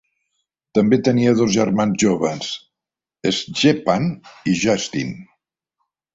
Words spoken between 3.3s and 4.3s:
Stjepan